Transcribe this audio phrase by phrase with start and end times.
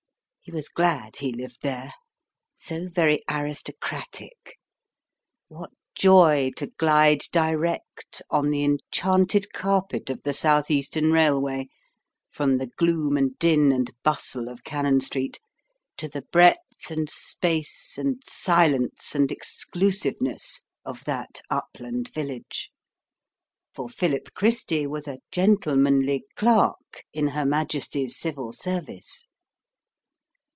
[0.43, 1.93] He was glad he lived there
[2.55, 4.57] so very aristocratic!
[5.49, 11.67] What joy to glide direct, on the enchanted carpet of the South Eastern Railway,
[12.27, 15.39] from the gloom and din and bustle of Cannon Street,
[15.97, 22.71] to the breadth and space and silence and exclusiveness of that upland village!
[23.75, 29.27] For Philip Christy was a gentlemanly clerk in Her Majesty's Civil Service.